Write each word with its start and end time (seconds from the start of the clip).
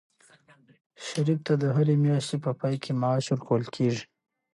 شریف 1.07 1.39
ته 1.47 1.53
د 1.61 1.63
هرې 1.75 1.95
میاشتې 2.03 2.37
په 2.45 2.51
پای 2.59 2.75
کې 2.83 2.91
معاش 3.01 3.25
ورکول 3.29 3.63
کېږي. 3.75 4.05